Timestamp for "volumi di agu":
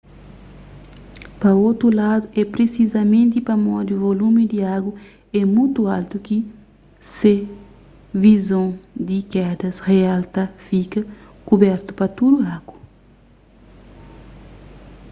4.05-4.91